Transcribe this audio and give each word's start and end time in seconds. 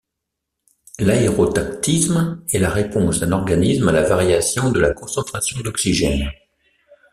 L'aérotactisme 0.97 2.43
est 2.51 2.57
la 2.57 2.71
réponse 2.71 3.19
d'un 3.19 3.33
organisme 3.33 3.87
à 3.89 3.91
la 3.91 4.01
variation 4.01 4.71
de 4.71 4.79
la 4.79 4.95
concentration 4.95 5.61
d'oxygène. 5.61 6.31